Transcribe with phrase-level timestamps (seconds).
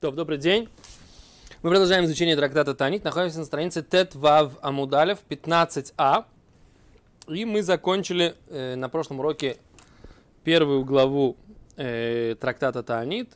[0.00, 0.68] То, добрый день.
[1.64, 3.02] Мы продолжаем изучение трактата Танит.
[3.02, 6.24] Находимся на странице Тет Вав Амудалев 15а.
[7.26, 9.56] И мы закончили э, на прошлом уроке
[10.44, 11.36] первую главу
[11.74, 13.32] э, трактата Танит.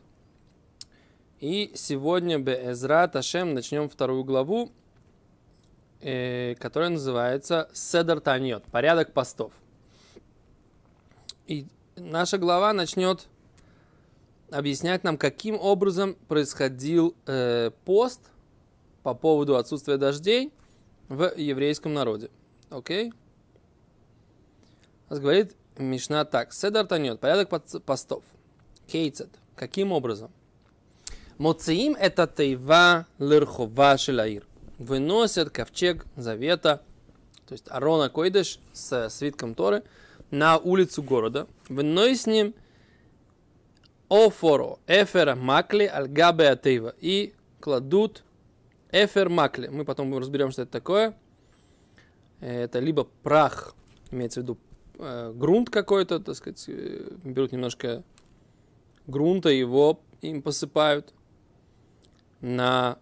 [1.40, 4.71] И сегодня Безра Ташем начнем вторую главу,
[6.01, 9.53] э, которая называется Седар Таньот, порядок постов.
[11.49, 11.67] И
[11.97, 13.26] наша глава начнет
[14.53, 18.20] объяснять нам, каким образом происходил э, пост
[19.02, 20.52] по поводу отсутствия дождей
[21.08, 22.30] в еврейском народе.
[22.70, 23.10] Окей?
[23.10, 23.14] Okay?
[25.20, 26.52] Говорит Мишна так.
[26.52, 27.50] Седар танет, порядок
[27.84, 28.24] постов.
[28.86, 29.28] Кейцет.
[29.56, 30.30] Каким образом?
[31.38, 34.46] Моциим это тейва лирхова шелаир.
[34.78, 36.82] Выносят ковчег завета,
[37.46, 39.82] то есть Арона Койдыш с свитком Торы,
[40.30, 41.46] на улицу города.
[41.69, 42.55] Выносят с ним
[44.12, 46.94] офоро, эфер макли, альгабе атеева.
[47.00, 48.24] И кладут
[48.91, 49.69] эфер макли.
[49.69, 51.16] Мы потом разберем, что это такое.
[52.41, 53.74] Это либо прах,
[54.10, 54.58] имеется в виду
[54.98, 58.02] э, грунт какой-то, так сказать, э, берут немножко
[59.06, 61.14] грунта, его им посыпают
[62.41, 62.98] на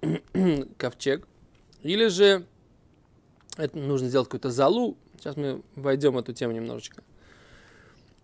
[0.78, 1.26] ковчег.
[1.82, 2.46] Или же
[3.56, 4.96] это нужно сделать какую-то залу.
[5.18, 7.02] Сейчас мы войдем в эту тему немножечко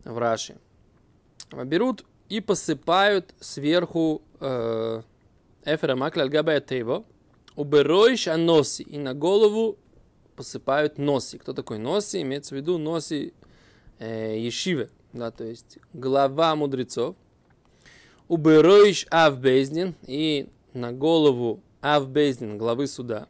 [0.04, 0.56] в Раши
[1.52, 5.02] берут и посыпают сверху э,
[5.64, 7.04] эфера макля альгабая тейво,
[7.54, 9.78] уберойш аноси, и на голову
[10.34, 11.38] посыпают носи.
[11.38, 12.22] Кто такой носи?
[12.22, 13.32] Имеется в виду носи
[13.98, 17.16] э, ешивы, да, то есть глава мудрецов.
[18.28, 23.28] Уберойш авбездин, и на голову авбездин, главы суда.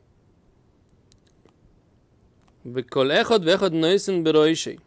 [2.64, 4.81] Веколехот вехот нойсен беройшей.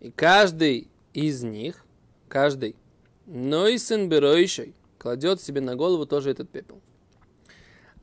[0.00, 1.82] И каждый из них,
[2.28, 2.76] каждый,
[3.24, 6.78] нойсен беройшей, кладет себе на голову тоже этот пепел.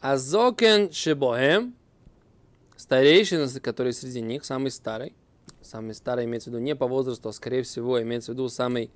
[0.01, 1.75] А зокен шебоем,
[2.75, 5.13] старейшина, который среди них, самый старый,
[5.61, 8.89] самый старый имеется в виду не по возрасту, а скорее всего имеется в виду самый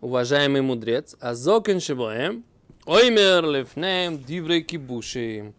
[0.00, 2.44] уважаемый мудрец, а зокен шебоем,
[2.86, 5.54] оймер лифнем диврей кибушим,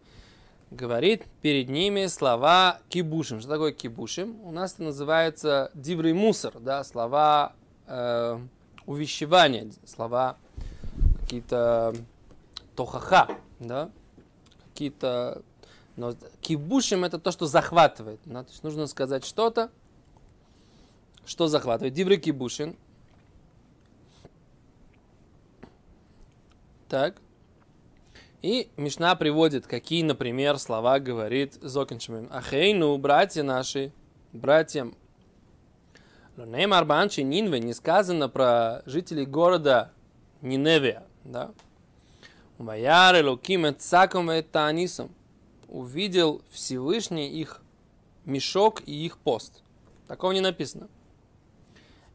[0.72, 3.42] говорит перед ними слова кибушим.
[3.42, 4.40] Что такое кибушим?
[4.46, 7.54] У нас это называется диврей мусор, да, слова
[7.92, 8.40] э,
[8.86, 10.38] увещевания, слова
[11.22, 11.94] какие-то
[12.76, 13.28] тохаха,
[13.60, 13.90] да,
[14.70, 15.42] какие-то...
[15.98, 18.20] Но кибушим это то, что захватывает.
[18.26, 18.44] Да?
[18.44, 19.70] То есть нужно сказать что-то,
[21.26, 21.94] что захватывает.
[21.94, 22.78] Дивры кибушин.
[26.88, 27.22] Так.
[28.42, 32.30] И Мишна приводит, какие, например, слова говорит Зокиншмин.
[32.32, 33.92] Ахейну, братья наши,
[34.32, 34.96] братьям
[36.38, 39.92] Неймар Банчи Нинве не сказано про жителей города
[40.42, 41.52] Ниневия, да?
[42.58, 45.12] Умаяр Элоким Цаком Танисом
[45.68, 47.62] увидел Всевышний их
[48.26, 49.62] мешок и их пост.
[50.08, 50.88] Такого не написано.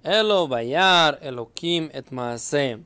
[0.03, 2.84] Эло Ваяр Элоким Эт Маасеем.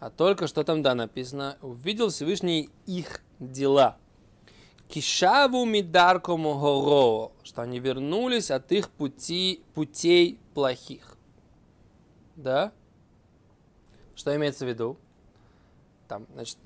[0.00, 3.96] А только что там, да, написано, увидел Всевышний их дела–
[4.88, 11.16] Кишаву мидаркому горо, что они вернулись от их пути, путей плохих.
[12.36, 12.72] Да?
[14.14, 14.96] Что имеется в виду?
[16.08, 16.56] Там, значит,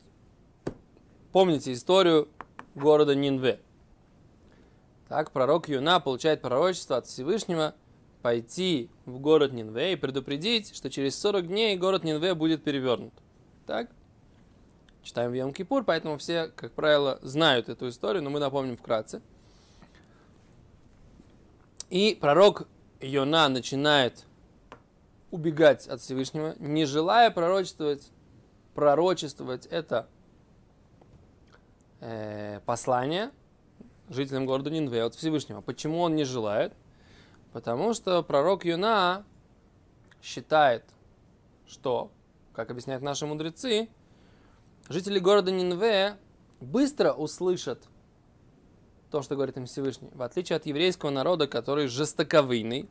[1.32, 2.28] помните историю
[2.74, 3.60] города Нинве.
[5.08, 7.74] Так, пророк Юна получает пророчество от Всевышнего
[8.22, 13.12] пойти в город Нинве и предупредить, что через 40 дней город Нинве будет перевернут.
[13.66, 13.90] Так?
[15.02, 19.20] Читаем в Йом-Кипур, поэтому все, как правило, знают эту историю, но мы напомним вкратце.
[21.90, 22.66] И пророк
[23.00, 24.24] Йона начинает
[25.30, 28.10] убегать от Всевышнего, не желая пророчествовать,
[28.74, 30.08] пророчествовать это
[32.00, 33.30] э, послание
[34.08, 35.60] жителям города Нинве от Всевышнего.
[35.60, 36.74] Почему он не желает?
[37.52, 39.24] Потому что пророк Юна
[40.22, 40.84] считает,
[41.66, 42.10] что,
[42.54, 43.88] как объясняют наши мудрецы,
[44.92, 46.16] жители города Нинве
[46.60, 47.88] быстро услышат
[49.10, 50.10] то, что говорит им Всевышний.
[50.14, 52.88] В отличие от еврейского народа, который жестоковыйный,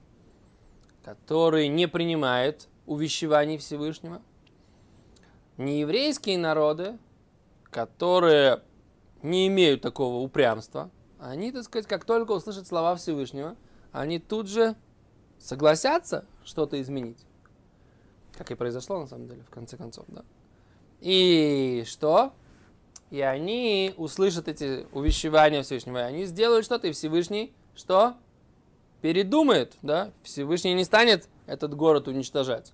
[1.04, 4.22] который не принимает увещеваний Всевышнего,
[5.58, 6.98] нееврейские народы,
[7.70, 8.62] которые
[9.22, 10.90] не имеют такого упрямства,
[11.20, 13.56] они, так сказать, как только услышат слова Всевышнего,
[13.92, 14.76] они тут же
[15.38, 17.20] согласятся что-то изменить.
[18.34, 20.24] Как и произошло, на самом деле, в конце концов, да.
[21.02, 22.32] И что?
[23.10, 28.16] И они услышат эти увещевания Всевышнего, и они сделают что-то, и Всевышний что?
[29.02, 30.12] Передумает, да?
[30.24, 32.72] Всевышний не станет этот город уничтожать.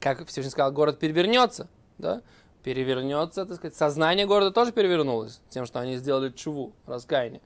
[0.00, 1.68] как Всевышний сказал, город перевернется,
[1.98, 2.22] да,
[2.64, 7.40] перевернется, так сказать, сознание города тоже перевернулось тем, что они сделали чуву, раскаяние.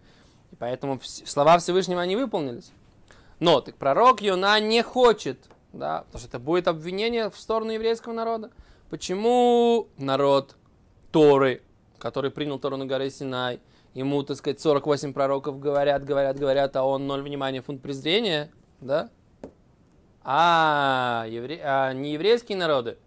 [0.52, 2.70] И поэтому слова Всевышнего они выполнились.
[3.40, 5.38] Но так пророк Йона не хочет,
[5.72, 8.50] да, потому что это будет обвинение в сторону еврейского народа.
[8.90, 10.56] Почему народ
[11.10, 11.62] Торы,
[11.98, 13.60] который принял Тору на горе Синай,
[13.94, 18.50] ему, так сказать, 48 пророков говорят, говорят, говорят, а он ноль внимания, фунт презрения,
[18.81, 19.10] да?
[20.22, 21.60] А, евре...
[21.62, 22.98] а не еврейские народы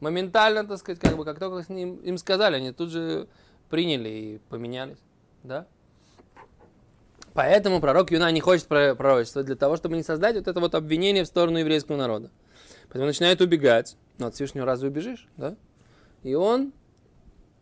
[0.00, 3.28] моментально, так сказать, как бы, как только с ним, им сказали, они тут же
[3.70, 4.98] приняли и поменялись,
[5.42, 5.66] да?
[7.34, 11.24] Поэтому пророк Юна не хочет пророчествовать для того, чтобы не создать вот это вот обвинение
[11.24, 12.30] в сторону еврейского народа.
[12.88, 13.96] Поэтому начинает убегать.
[14.18, 15.56] Но от Всевышнего разве убежишь, да?
[16.22, 16.72] И он,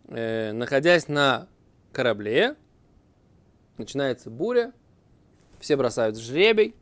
[0.08, 1.48] э, находясь на
[1.92, 2.56] корабле,
[3.78, 4.72] начинается буря,
[5.60, 6.74] все бросают жребий,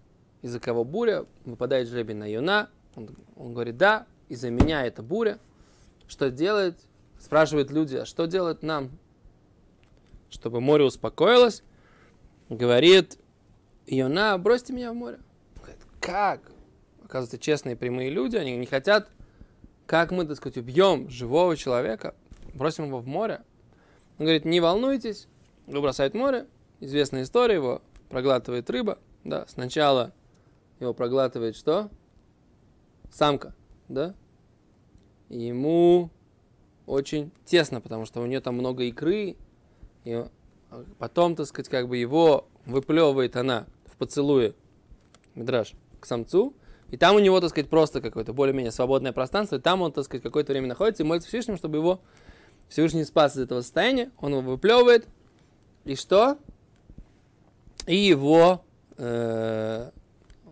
[0.42, 5.38] из-за кого буря, выпадает жребий на Юна, он, он говорит, да, из-за меня это буря,
[6.08, 6.78] что делать?
[7.18, 8.90] Спрашивают люди, а что делать нам,
[10.28, 11.62] чтобы море успокоилось?
[12.48, 13.18] Говорит,
[13.86, 15.20] Иона, бросьте меня в море.
[15.56, 16.50] Говорит, как?
[17.04, 19.08] Оказывается, честные прямые люди, они не хотят,
[19.86, 22.14] как мы, так сказать, убьем живого человека,
[22.54, 23.42] бросим его в море.
[24.18, 25.28] Он говорит, не волнуйтесь,
[25.66, 26.46] его бросает в море,
[26.80, 30.12] известная история, его проглатывает рыба, да, сначала
[30.80, 31.90] его проглатывает что?
[33.10, 33.54] Самка,
[33.88, 34.14] да?
[35.28, 36.10] Ему
[36.86, 39.36] очень тесно, потому что у нее там много икры,
[40.04, 40.24] и
[40.98, 44.54] потом, так сказать, как бы его выплевывает она в поцелуе,
[45.34, 46.54] Мидраш, к самцу,
[46.92, 50.04] и там у него, так сказать, просто какое-то более-менее свободное пространство, и там он, так
[50.04, 52.02] сказать, какое-то время находится и молится Всевышнему, чтобы его
[52.68, 55.08] Всевышний спас из этого состояния, он его выплевывает,
[55.84, 56.36] и что?
[57.86, 58.62] И его
[58.98, 59.90] э,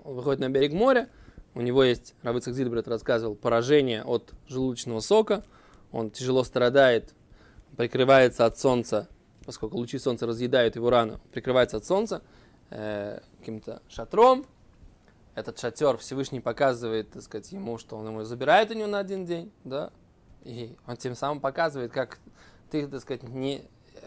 [0.03, 1.11] выходит на берег моря,
[1.55, 5.45] у него есть, Рабыцах Зильбрет рассказывал, поражение от желудочного сока,
[5.93, 7.13] он тяжело страдает,
[7.77, 9.09] прикрывается от солнца,
[9.45, 12.23] поскольку лучи солнца разъедают его рану, прикрывается от солнца
[12.71, 14.47] э, каким-то шатром.
[15.35, 19.25] Этот шатер Всевышний показывает, так сказать, ему, что он ему забирает у него на один
[19.25, 19.91] день, да,
[20.43, 22.19] и он тем самым показывает, как
[22.71, 23.63] ты, так сказать, не,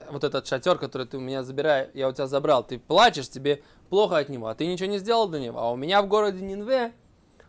[0.10, 3.64] вот этот шатер, который ты у меня забираешь, я у тебя забрал, ты плачешь, тебе
[3.90, 5.60] плохо от него, а ты ничего не сделал для него.
[5.60, 6.94] А у меня в городе Нинве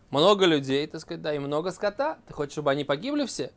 [0.09, 2.19] много людей, так сказать, да, и много скота.
[2.27, 3.51] Ты хочешь, чтобы они погибли все?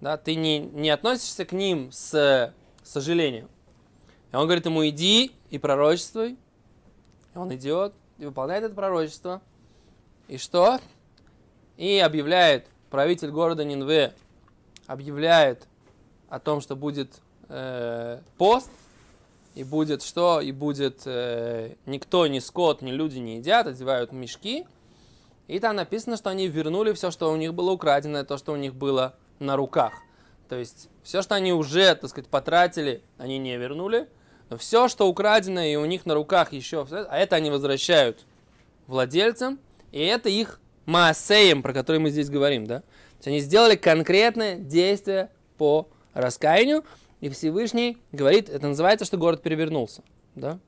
[0.00, 3.48] Да, ты не, не относишься к ним с сожалением.
[4.32, 6.38] И он говорит ему, иди и пророчествуй.
[7.34, 9.42] И он идет и выполняет это пророчество.
[10.28, 10.78] И что?
[11.76, 14.14] И объявляет, правитель города Нинве
[14.86, 15.66] объявляет
[16.28, 18.70] о том, что будет э, пост,
[19.54, 20.40] и будет что?
[20.40, 24.66] И будет э, никто, ни скот, ни люди не едят, одевают мешки.
[25.48, 28.56] И там написано, что они вернули все, что у них было украдено, то, что у
[28.56, 29.92] них было на руках.
[30.48, 34.08] То есть все, что они уже, так сказать, потратили, они не вернули.
[34.48, 38.24] Но все, что украдено и у них на руках еще, а это они возвращают
[38.86, 39.58] владельцам.
[39.92, 42.80] И это их маасеем, про который мы здесь говорим, да?
[42.80, 46.84] То есть они сделали конкретное действие по раскаянию,
[47.20, 50.02] и Всевышний говорит, это называется, что город перевернулся,
[50.34, 50.58] да?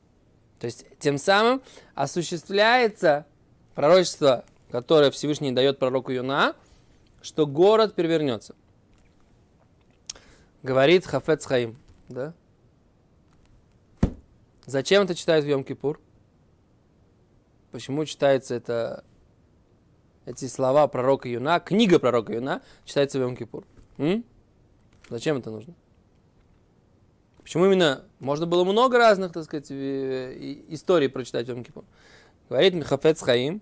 [0.60, 1.62] То есть тем самым
[1.94, 3.26] осуществляется
[3.74, 4.44] пророчество
[4.74, 6.56] которое Всевышний дает пророку Юна,
[7.22, 8.56] что город перевернется.
[10.64, 11.78] Говорит Хафец Хаим.
[12.08, 12.34] Да?
[14.66, 16.00] Зачем это читают в Йом-Кипур?
[17.70, 19.04] Почему читается это,
[20.26, 23.64] эти слова пророка Юна, книга пророка Юна читается в Йом-Кипур?
[25.08, 25.74] Зачем это нужно?
[27.42, 28.04] Почему именно?
[28.20, 31.84] Можно было много разных, так сказать, историй прочитать в Йом-Кипур.
[32.48, 33.60] Говорит Михафец Хаим,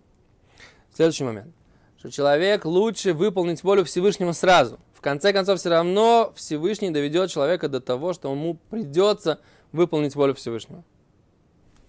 [0.94, 1.54] Следующий момент.
[1.98, 4.78] Что человек лучше выполнить волю Всевышнего сразу.
[4.92, 9.40] В конце концов, все равно Всевышний доведет человека до того, что ему придется
[9.72, 10.84] выполнить волю Всевышнего.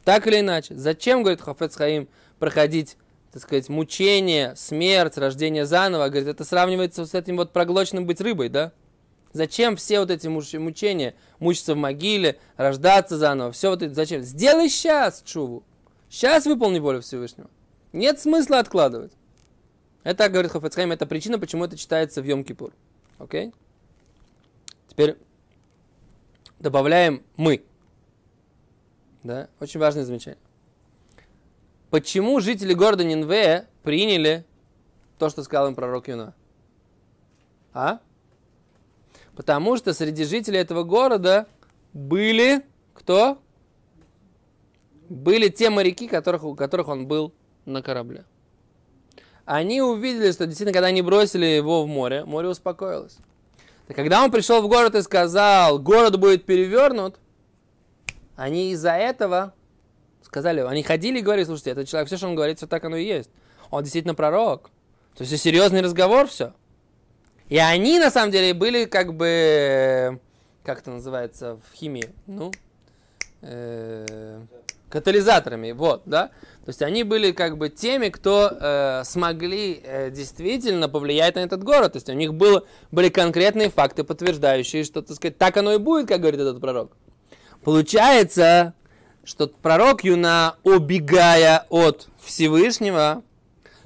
[0.03, 0.75] Так или иначе.
[0.75, 2.07] Зачем, говорит Хафец Хаим,
[2.39, 2.97] проходить,
[3.33, 6.09] так сказать, мучение, смерть, рождение заново?
[6.09, 8.71] Говорит, это сравнивается с этим вот проглоченным быть рыбой, да?
[9.31, 11.15] Зачем все вот эти мучения?
[11.39, 14.21] Мучиться в могиле, рождаться заново, все вот это зачем?
[14.21, 15.63] Сделай сейчас чуву.
[16.09, 17.49] Сейчас выполни волю Всевышнего.
[17.91, 19.13] Нет смысла откладывать.
[20.03, 22.71] Это, говорит Хофецхайм, это причина, почему это читается в Йом-Кипур.
[23.17, 23.51] Окей?
[24.89, 25.17] Теперь
[26.59, 27.63] добавляем мы.
[29.23, 29.49] Да?
[29.59, 30.37] Очень важное замечание.
[31.93, 34.47] Почему жители города Нинве приняли
[35.19, 36.33] то, что сказал им пророк Юна?
[37.71, 37.99] А?
[39.35, 41.45] Потому что среди жителей этого города
[41.93, 43.37] были кто?
[45.07, 47.31] Были те моряки, которых, у которых он был
[47.65, 48.25] на корабле.
[49.45, 53.17] они увидели, что действительно, когда они бросили его в море, море успокоилось.
[53.85, 57.19] Так когда он пришел в город и сказал, город будет перевернут,
[58.35, 59.53] они из-за этого
[60.25, 62.97] сказали, они ходили и говорили, слушайте, этот человек, все, что он говорит, все так оно
[62.97, 63.29] и есть.
[63.69, 64.69] Он действительно пророк.
[65.15, 66.53] То есть серьезный разговор, все.
[67.49, 70.19] И они, на самом деле, были как бы,
[70.63, 72.51] как это называется в химии, ну,
[73.41, 74.39] э,
[74.89, 76.27] катализаторами, вот, да.
[76.65, 81.63] То есть они были как бы теми, кто э, смогли э, действительно повлиять на этот
[81.63, 81.93] город.
[81.93, 85.77] То есть у них было, были конкретные факты, подтверждающие, что, так сказать, так оно и
[85.77, 86.95] будет, как говорит этот пророк.
[87.63, 88.73] Получается,
[89.23, 93.23] что пророк Юна, убегая от Всевышнего,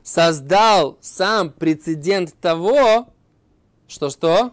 [0.03, 3.07] создал сам прецедент того,
[3.87, 4.51] что что?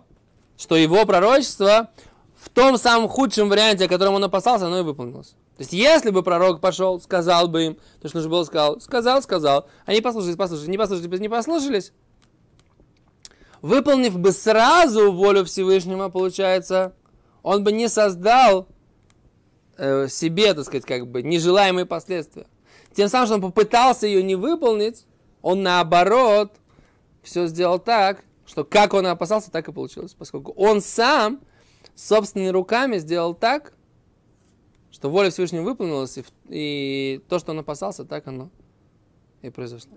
[0.56, 1.90] Что его пророчество
[2.36, 5.34] в том самом худшем варианте, о котором он опасался, оно и выполнилось.
[5.56, 9.22] То есть, если бы пророк пошел, сказал бы им, то, что нужно было сказал, сказал,
[9.22, 11.92] сказал, они послушались, послушались, не послушались, не послушались,
[13.62, 16.92] выполнив бы сразу волю Всевышнего, получается,
[17.42, 18.66] он бы не создал
[19.76, 22.46] э, себе, так сказать, как бы нежелаемые последствия.
[22.92, 25.04] Тем самым, что он попытался ее не выполнить,
[25.42, 26.52] он наоборот
[27.22, 31.40] все сделал так, что как он опасался, так и получилось, поскольку он сам
[31.94, 33.72] собственными руками сделал так,
[34.90, 38.50] что воля Всевышнего выполнилась, и, и то, что он опасался, так оно
[39.42, 39.92] и произошло.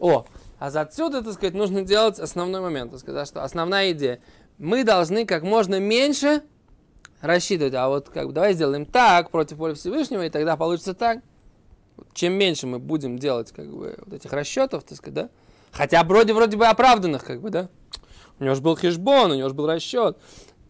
[0.00, 0.26] О,
[0.58, 4.20] а за отсюда, так сказать, нужно делать основной момент, так сказать, что основная идея.
[4.58, 6.42] Мы должны как можно меньше
[7.20, 11.20] рассчитывать, а вот как бы давай сделаем так против воли Всевышнего, и тогда получится так.
[12.12, 15.30] Чем меньше мы будем делать как бы вот этих расчетов, так сказать, да,
[15.72, 17.68] хотя вроде вроде бы оправданных, как бы, да,
[18.38, 20.16] у него же был хешбон, у него же был расчет,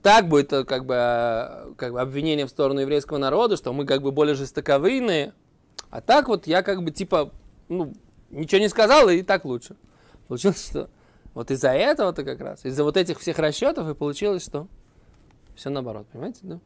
[0.02, 3.84] так будет э, как бы, э, как бы обвинение в сторону еврейского народа, что мы
[3.84, 5.34] как бы более жестоковыйные.
[5.90, 7.30] А так вот я как бы типа,
[7.68, 7.92] ну,
[8.30, 9.76] ничего не сказал, и так лучше.
[10.28, 10.88] Получилось, что
[11.34, 14.66] вот из-за этого-то как раз, из-за вот этих всех расчетов и получилось, что
[15.58, 16.60] все наоборот, понимаете, да?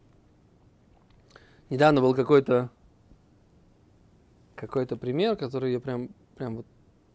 [1.71, 2.69] Недавно был какой-то
[4.55, 6.67] какой-то пример, который я прям, прям вот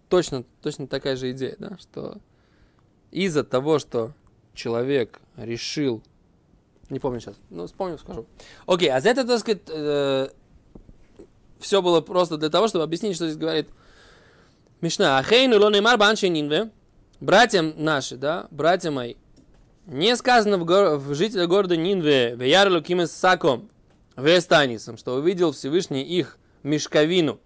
[0.10, 2.17] точно, точно такая же идея, да, что
[3.12, 4.13] из-за того, что
[4.55, 6.01] человек решил,
[6.89, 8.25] не помню сейчас, ну вспомню, скажу.
[8.65, 10.29] Окей, а за это, так сказать, э,
[11.60, 13.69] все было просто для того, чтобы объяснить, что здесь говорит
[14.81, 15.19] Мишна.
[15.19, 16.72] Ахейну лонеймар банши нинве,
[17.19, 19.13] братьям наши, да, братья мои,
[19.88, 23.70] не сказано в, гор- в жителях города Нинве, в Ярлу Кимес Саком,
[24.15, 24.39] в
[24.98, 27.39] что увидел Всевышний их мешковину,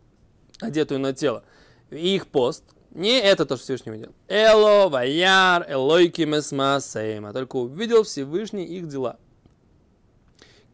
[0.60, 1.44] одетую на тело,
[1.90, 4.14] и их пост– не это то, что Всевышний видел.
[4.28, 7.32] Эло, Ваяр, Элойки, Месмасейма.
[7.32, 9.18] Только увидел Всевышний их дела.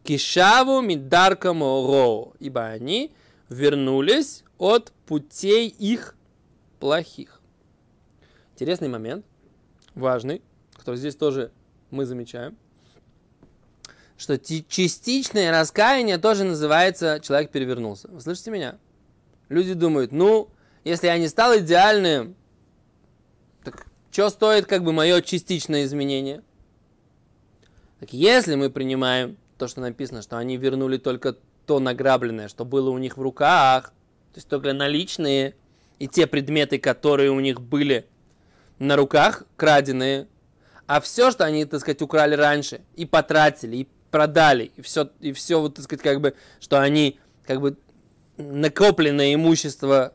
[0.02, 2.32] Кишаву Мидарка Моро.
[2.40, 3.12] Ибо они
[3.48, 6.16] вернулись от путей их
[6.80, 7.40] плохих.
[8.54, 9.24] Интересный момент,
[9.94, 10.42] важный,
[10.76, 11.52] который здесь тоже
[11.90, 12.56] мы замечаем,
[14.16, 18.08] что частичное раскаяние тоже называется «человек перевернулся».
[18.08, 18.78] Вы слышите меня?
[19.48, 20.50] Люди думают, ну,
[20.84, 22.34] если я не стал идеальным,
[23.62, 26.42] так что стоит как бы мое частичное изменение?
[28.00, 32.90] Так если мы принимаем то, что написано, что они вернули только то награбленное, что было
[32.90, 33.92] у них в руках,
[34.32, 35.54] то есть только наличные,
[35.98, 38.06] и те предметы, которые у них были
[38.78, 40.28] на руках, краденые,
[40.88, 45.32] а все, что они, так сказать, украли раньше, и потратили, и продали, и все, и
[45.32, 47.76] все вот, так сказать, как бы, что они, как бы,
[48.36, 50.14] накопленное имущество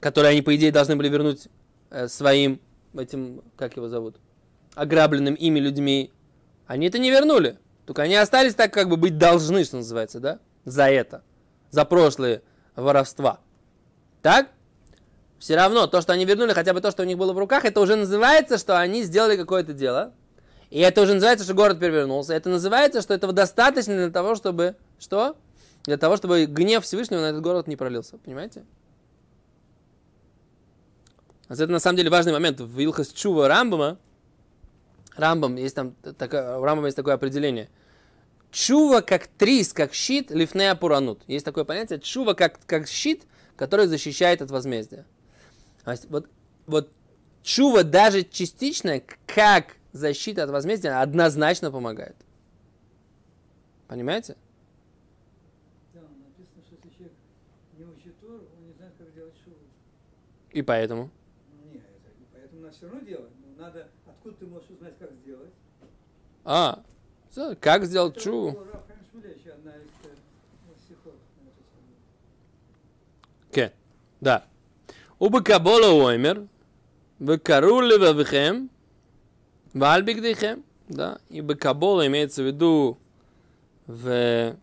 [0.00, 1.48] которые они, по идее, должны были вернуть
[1.90, 2.60] э, своим,
[2.94, 4.16] этим, как его зовут,
[4.74, 6.12] ограбленным ими людьми,
[6.66, 7.58] они это не вернули.
[7.86, 10.40] Только они остались так, как бы быть должны, что называется, да?
[10.64, 11.22] За это.
[11.70, 12.42] За прошлые
[12.74, 13.40] воровства.
[14.22, 14.50] Так?
[15.38, 17.64] Все равно, то, что они вернули, хотя бы то, что у них было в руках,
[17.64, 20.12] это уже называется, что они сделали какое-то дело.
[20.70, 22.34] И это уже называется, что город перевернулся.
[22.34, 24.76] Это называется, что этого достаточно для того, чтобы...
[24.98, 25.36] Что?
[25.84, 28.18] Для того, чтобы гнев Всевышнего на этот город не пролился.
[28.18, 28.64] Понимаете?
[31.48, 32.60] Это на самом деле важный момент.
[32.60, 33.98] В Илхас Чува Рамбама,
[35.16, 37.68] Рамбам есть там такое, у Рамбама есть такое определение.
[38.50, 41.22] Чува как трис, как щит, лифнея пуранут.
[41.26, 42.00] Есть такое понятие.
[42.00, 43.24] Чува как, как щит,
[43.56, 45.04] который защищает от возмездия.
[45.86, 46.28] Вот,
[46.66, 46.92] вот
[47.42, 52.16] чува даже частично, как защита от возмездия, однозначно помогает.
[53.86, 54.36] Понимаете?
[55.94, 57.14] Да, написано, что если человек
[57.78, 59.56] не учит Тору, он не знает, как делать шуву.
[60.50, 61.10] И поэтому?
[62.76, 63.30] все равно делать.
[63.40, 65.50] Но надо, откуда ты можешь узнать, как сделать?
[66.44, 66.82] А,
[67.60, 68.50] как сделать чу?
[68.50, 68.76] Э,
[73.50, 73.72] Ке,
[74.20, 74.46] да.
[75.18, 76.46] Убакабола уоймер,
[77.18, 78.70] векарули вавихем,
[79.72, 82.98] вальбигдихем, да, и бакабола имеется в виду
[83.86, 84.56] в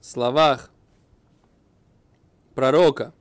[0.00, 0.70] словах
[2.54, 3.12] пророка.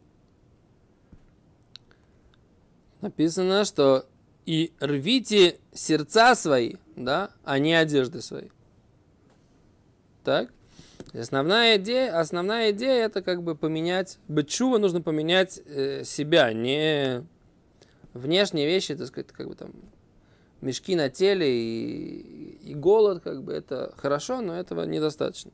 [3.02, 4.06] Написано, что
[4.46, 8.50] и рвите сердца свои, да, а не одежды свои.
[10.24, 10.52] Так?
[11.18, 17.24] Основная идея, основная идея это как бы поменять, бычува нужно поменять э, себя, не
[18.14, 19.72] внешние вещи, так сказать, как бы там
[20.60, 25.52] мешки на теле и, и голод, как бы это хорошо, но этого недостаточно.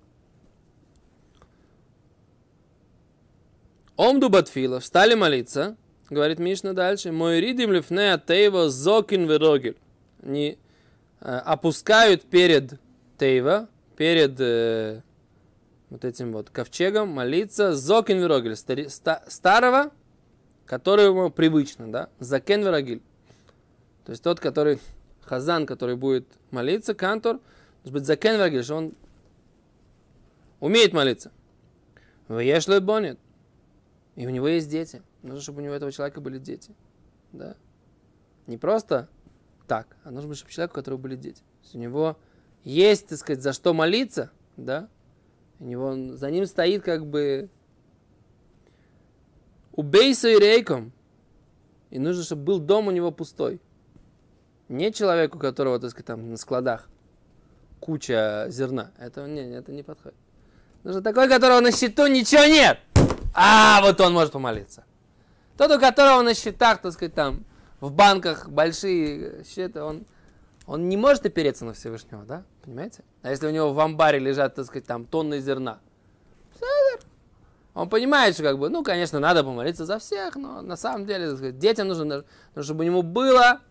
[3.98, 5.75] Омду батфила, встали молиться,
[6.10, 9.77] говорит Мишна дальше, мой ридим лифне тейва зокин верогель.
[10.24, 10.58] Они
[11.20, 12.80] э, опускают перед
[13.20, 15.01] тейва, перед э,
[15.91, 19.91] вот этим вот ковчегом молиться зокин верогель, ста, старого,
[20.65, 23.01] который ему привычно, да, закен верогель.
[24.05, 24.79] То есть тот, который,
[25.21, 27.39] хазан, который будет молиться, кантор,
[27.83, 28.93] должен быть закен верогель, что он
[30.62, 31.33] умеет молиться.
[32.29, 33.19] Вешло бонет.
[34.15, 35.01] И у него есть дети.
[35.24, 36.74] Нужно, чтобы у него этого человека были дети.
[37.33, 37.57] Да?
[38.48, 39.10] Не просто
[39.67, 41.39] так, а нужно, чтобы человек, у которого были дети.
[41.39, 42.17] То есть у него
[42.63, 44.88] есть, так сказать, за что молиться, да?
[45.62, 47.48] У него, за ним стоит как бы
[49.74, 50.91] убейся и рейком.
[51.91, 53.62] И нужно, чтобы был дом у него пустой.
[54.70, 56.89] Не человеку, у которого, так сказать, там на складах
[57.80, 58.89] куча зерна.
[58.98, 60.18] Это, не, это не подходит.
[60.84, 62.80] Нужно такой, у которого на счету ничего нет.
[63.36, 64.84] А, вот он может помолиться.
[65.58, 67.46] Тот, у которого на счетах, так сказать, там,
[67.80, 70.08] в банках большие счета, он,
[70.65, 72.44] он не может опереться на Всевышнего, да?
[72.63, 73.03] Понимаете?
[73.22, 75.80] А если у него в амбаре лежат, так сказать, там, тонны зерна,
[77.74, 81.30] он понимает, что как бы, ну, конечно, надо помолиться за всех, но на самом деле,
[81.30, 82.25] так сказать, детям нужно,
[82.60, 83.62] чтобы у него было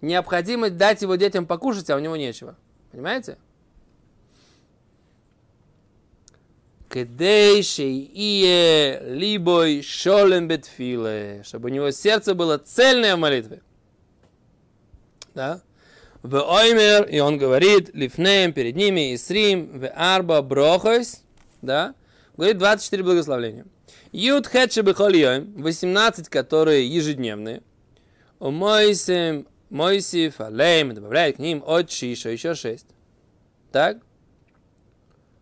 [0.00, 2.56] необходимость дать его детям покушать, а у него нечего.
[2.92, 3.36] Понимаете?
[6.88, 13.60] Кедей шеие либой шолем бетфиле, чтобы у него сердце было цельное в молитве.
[15.34, 15.60] Да?
[16.22, 21.22] В оймер, и он говорит, лифнеем перед ними, и срим, в арба брохойс,
[21.62, 21.94] да?
[22.36, 23.66] Говорит 24 благословления.
[24.12, 27.62] Юд хетше бихольйойм, 18, которые ежедневные.
[28.38, 32.86] У Мойсим, Мойсиф, Алейм, добавляет к ним от Шиша, еще 6.
[33.72, 33.98] Так?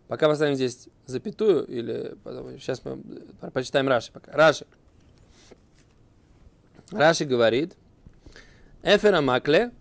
[0.07, 3.01] Пока поставим здесь запятую, или потом, сейчас мы
[3.51, 4.31] почитаем Раши пока.
[4.31, 4.65] Раши.
[6.91, 7.75] Раши говорит,
[8.83, 9.71] Эфер Амакле,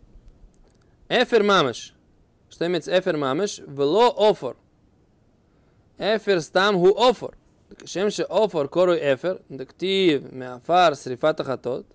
[1.16, 1.94] Эфер мамыш.
[2.50, 3.61] Что имеется эфер мамыш?
[3.61, 4.57] Вело офор.
[5.96, 7.37] Эфер стам ху офор.
[7.85, 9.40] Шем ше офор корой эфер.
[9.48, 11.87] Дактив меафар срифата ахатот.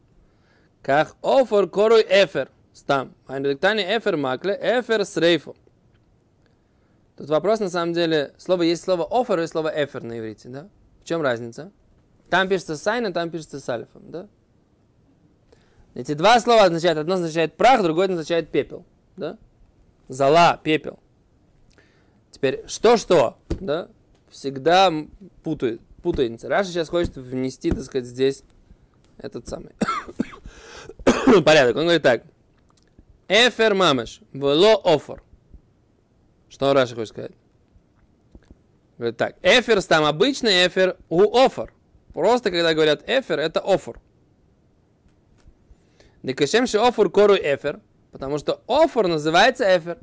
[0.82, 2.50] Как офор корой эфер.
[2.72, 3.14] Стам.
[3.28, 4.58] Айн дактани эфер макле.
[4.62, 5.54] Эфер срейфо.
[7.18, 10.70] Тут вопрос, на самом деле, слово есть слово офер и слово эфер на иврите, да?
[11.02, 11.74] В чем разница?
[12.30, 14.28] Там пишется сайна, там пишется с альфом, да?
[15.94, 18.86] Эти два слова означают, одно означает прах, другое означает пепел
[19.20, 19.38] да?
[20.08, 21.00] Зала, пепел.
[22.32, 23.90] Теперь, что-что, да?
[24.30, 24.92] Всегда
[25.44, 26.48] путает, путаница.
[26.48, 28.44] Раша сейчас хочет внести, так сказать, здесь
[29.18, 29.74] этот самый
[31.44, 31.76] порядок.
[31.76, 32.24] Он говорит так.
[33.28, 35.24] Эфер мамеш, вело офор.
[36.50, 37.32] Что Раша хочет сказать?
[38.98, 41.74] Говорит так, эфир там обычный эфир у офер.
[42.14, 44.00] Просто когда говорят эфир, это офер.
[46.24, 47.80] Декашем ше офер кору эфир,
[48.12, 49.98] потому что офер называется эфир.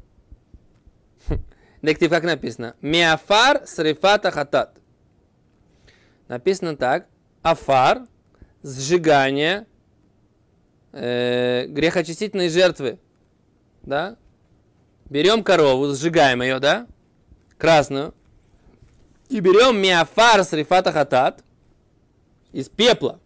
[1.82, 2.74] Дектив как написано?
[2.80, 4.78] Миафар срифата хатат.
[6.28, 7.06] Написано так.
[7.42, 8.02] Афар,
[8.62, 9.66] сжигание
[10.92, 12.98] э, грехочистительной жертвы.
[13.82, 14.16] Да?
[15.04, 16.88] Берем корову, сжигаем ее, да?
[17.58, 18.14] Красную.
[19.28, 21.44] И берем миафар с рифата хатат
[22.52, 23.20] из пепла.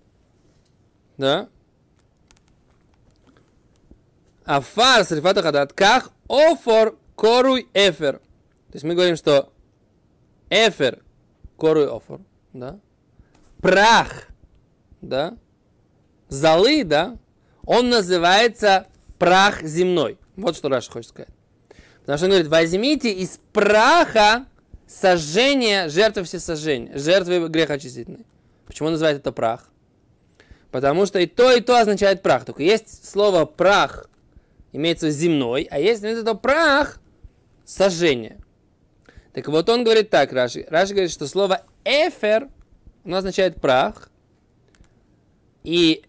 [1.16, 1.48] Да?
[4.50, 8.14] Афар с рифата хатат как офор коруй эфер.
[8.14, 9.52] То есть мы говорим, что
[10.50, 11.04] эфер
[11.56, 12.20] коруй офор,
[12.52, 12.80] да?
[13.62, 14.26] Прах,
[15.00, 15.36] да?
[16.28, 17.16] Золы, да?
[17.64, 18.88] Он называется
[19.20, 20.18] прах земной.
[20.34, 21.34] Вот что Раша хочет сказать.
[22.00, 24.46] Потому что он говорит, возьмите из праха
[24.88, 28.26] сожжение жертвы всесожжения, жертвы грехочистительной.
[28.66, 29.68] Почему он это прах?
[30.72, 32.44] Потому что и то, и то означает прах.
[32.44, 34.09] Только есть слово прах,
[34.72, 37.00] имеется земной, а есть это прах
[37.64, 38.38] сожжение.
[39.32, 40.66] Так вот он говорит так, Раши.
[40.68, 42.48] Раши говорит, что слово эфер,
[43.04, 44.10] оно означает прах,
[45.62, 46.02] И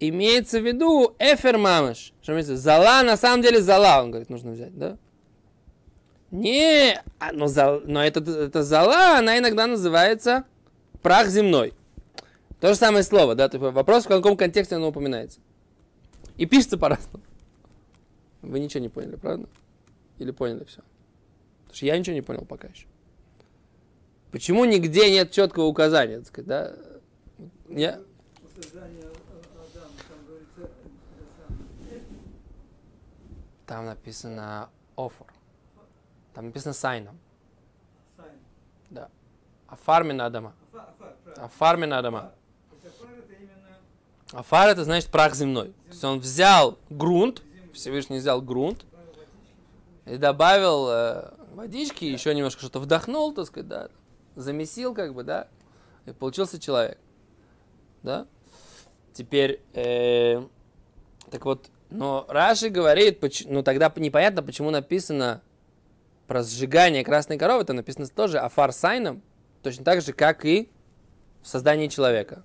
[0.00, 2.12] имеется в виду эфер мамаш.
[2.22, 2.56] Что имеется?
[2.56, 4.96] Зала, на самом деле зала, он говорит, нужно взять, да?
[6.30, 10.44] Не, а, но, зал, но это, это зала, она иногда называется
[11.00, 11.74] прах земной.
[12.60, 13.48] То же самое слово, да?
[13.48, 15.38] Типа, вопрос, в каком контексте оно упоминается.
[16.36, 17.22] И пишется по-разному.
[18.50, 19.48] Вы ничего не поняли, правда?
[20.18, 20.82] Или поняли все?
[21.62, 22.86] Потому что я ничего не понял пока еще.
[24.30, 26.74] Почему нигде нет четкого указания, так сказать, да?
[27.68, 28.00] Я...
[33.66, 35.26] Там написано offer.
[36.34, 37.18] Там написано сайном.
[38.90, 39.08] Да.
[39.68, 40.54] Афар Адама.
[41.36, 42.32] Афар Адама.
[44.32, 45.68] Афар это значит прах земной.
[45.68, 47.42] То есть он взял грунт,
[47.74, 48.84] Всевышний взял грунт
[50.06, 53.88] и добавил э, водички, еще немножко что-то вдохнул, так сказать, да,
[54.36, 55.48] замесил, как бы, да,
[56.06, 56.98] и получился человек.
[58.02, 58.26] Да?
[59.12, 60.42] Теперь, э,
[61.30, 65.42] так вот, но Раши говорит, ну тогда непонятно, почему написано
[66.26, 69.22] про сжигание красной коровы, это написано тоже афар сайном,
[69.62, 70.70] точно так же, как и
[71.42, 72.42] в создании человека.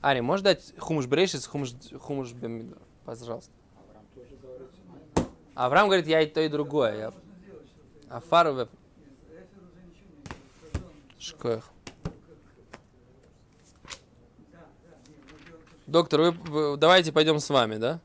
[0.00, 3.52] Ари, можешь дать хумуш брейшис, хумуш, хумуш бемидор, пожалуйста.
[5.60, 6.96] Авраам говорит, я и то, и другое.
[6.96, 7.12] Я...
[8.08, 8.70] Афар веб.
[11.18, 11.70] Шкоях.
[15.86, 18.00] Доктор, вы, вы, давайте пойдем с вами, да?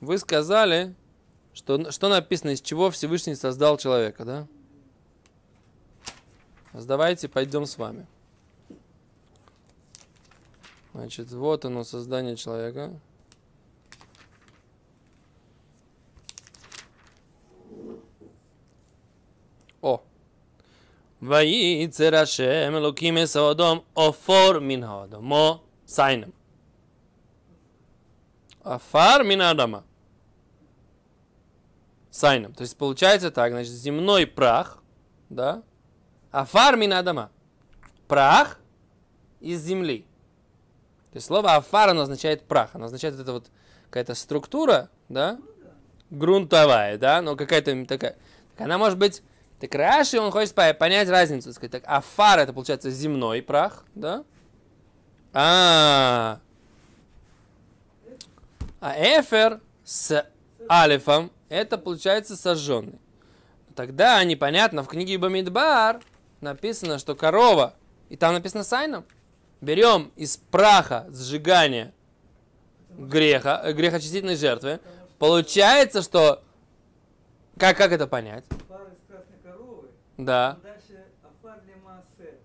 [0.00, 0.92] Вы сказали,
[1.52, 4.48] что, что написано, из чего Всевышний создал человека, да?
[6.72, 8.08] Давайте пойдем с вами.
[10.94, 12.98] Значит, вот оно, создание человека.
[19.82, 20.02] О.
[21.20, 26.32] Ваицер Ашем Элоким Эсаодом Офор Мин Хаодомо Сайнем.
[28.62, 29.84] Афар Мин Адама
[32.18, 32.52] сайном.
[32.52, 34.82] То есть получается так, значит, земной прах,
[35.28, 35.62] да,
[36.30, 37.30] афар минадама,
[38.06, 38.58] прах
[39.40, 40.04] из земли.
[41.12, 43.46] То есть слово афар, оно означает прах, оно означает вот это вот
[43.86, 45.38] какая-то структура, да,
[46.10, 48.16] грунтовая, да, но какая-то такая.
[48.56, 49.22] Так она может быть,
[49.60, 54.24] так Раши, он хочет понять разницу, сказать, так, афар это получается земной прах, да,
[55.32, 56.40] а,
[58.80, 60.26] а эфер с
[60.70, 62.98] алифом это получается сожженный.
[63.74, 66.00] Тогда непонятно, в книге Бамидбар
[66.40, 67.74] написано, что корова,
[68.08, 69.04] и там написано сайном,
[69.60, 71.92] берем из праха сжигания
[72.90, 74.80] греха, э, грехочистительной жертвы,
[75.18, 76.42] получается, что...
[77.56, 78.44] Как, как это понять?
[80.18, 80.58] Да.
[80.62, 82.40] Дальше афар лемасе.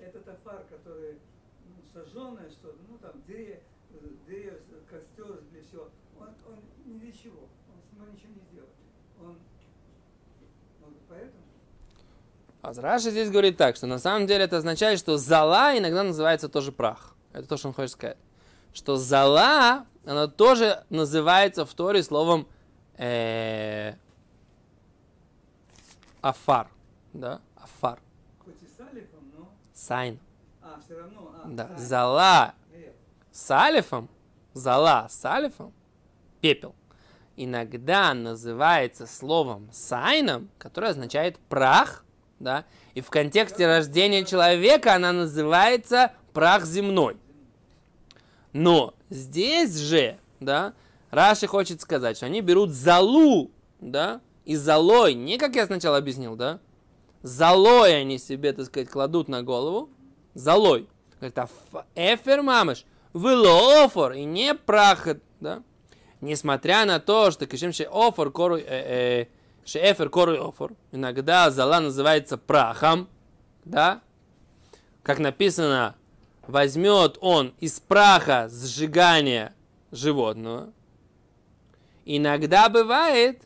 [0.00, 1.18] Этот афар, который
[1.66, 3.60] ну, сожженное что ну там деревья,
[4.26, 4.58] деревья
[4.90, 5.88] костер для всего,
[6.18, 7.48] он, он ни для чего.
[12.68, 16.48] А Раша здесь говорит так, что на самом деле это означает, что зала иногда называется
[16.48, 17.14] тоже прах.
[17.32, 18.18] Это то, что он хочет сказать.
[18.74, 22.46] Что зола, она тоже называется в Торе словом
[22.96, 23.94] э,
[26.20, 26.68] עפר.
[27.12, 28.00] Да, עפר.
[28.44, 29.50] Хоть и с алефом, но...
[29.72, 30.18] С айн.
[30.62, 31.32] А, все равно.
[31.34, 31.78] А, да, с айн.
[31.78, 32.54] зола
[33.32, 34.08] с алефом,
[34.52, 35.72] зола с алефом,
[36.40, 36.74] пепел,
[37.36, 42.04] иногда называется словом с айном, которое означает прах,
[42.40, 47.16] да, и в контексте рождения человека она называется прах земной.
[48.52, 50.74] Но здесь же, да,
[51.10, 56.34] Раши хочет сказать, что они берут залу, да, и залой, не как я сначала объяснил,
[56.34, 56.58] да,
[57.22, 59.90] залой они себе, так сказать, кладут на голову,
[60.34, 60.88] залой.
[61.20, 61.48] Говорит, а
[61.94, 65.08] эфер мамыш, вылофор, и не прах,
[65.40, 65.62] да,
[66.20, 69.26] несмотря на то, что кишем офор кору, э, э,
[69.68, 70.72] Шеэфер коры офор.
[70.92, 73.06] Иногда зала называется прахом,
[73.66, 74.00] да?
[75.02, 75.94] Как написано,
[76.46, 79.54] возьмет он из праха сжигания
[79.90, 80.72] животного.
[82.06, 83.42] Иногда бывает,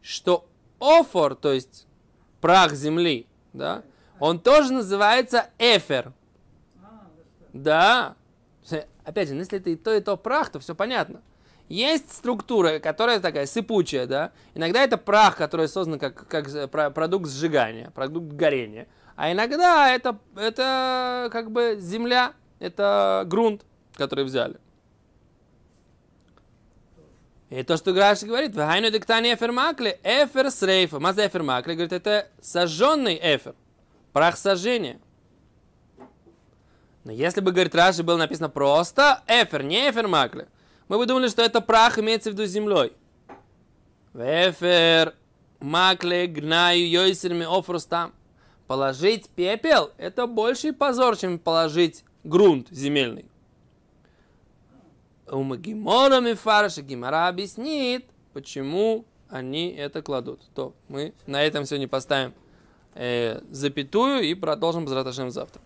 [0.00, 0.48] что
[0.80, 1.86] офор, то есть
[2.42, 3.82] прах земли, да,
[4.18, 6.12] он тоже называется эфер.
[7.54, 8.16] Да.
[9.04, 11.22] Опять же, если это и то, и то прах, то все понятно.
[11.68, 14.32] Есть структура, которая такая сыпучая, да.
[14.54, 18.86] Иногда это прах, который создан как, как продукт сжигания, продукт горения.
[19.16, 23.64] А иногда это, это как бы земля, это грунт,
[23.96, 24.58] который взяли.
[27.52, 30.98] И то, что Граш говорит, «Вахайну диктани эфер макли, эфер с рейфа».
[30.98, 33.54] Маза эфер макли, говорит, это сожженный эфер,
[34.14, 34.98] прах сожжения.
[37.04, 40.48] Но если бы, говорит Раши, было написано просто эфер, не эфер макли,
[40.88, 42.94] мы бы думали, что это прах имеется в виду землей.
[44.14, 45.14] Эфер
[45.60, 48.14] макле гнаю йойсерми офрустам.
[48.66, 53.26] Положить пепел– это больший позор, чем положить грунт земельный.
[55.32, 60.42] У Магимора Мифарша Гимара объяснит, почему они это кладут.
[60.54, 62.34] То мы на этом сегодня поставим
[62.94, 64.92] э, запятую и продолжим с
[65.30, 65.62] завтра.